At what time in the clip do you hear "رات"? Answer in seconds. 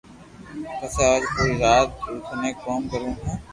1.63-1.89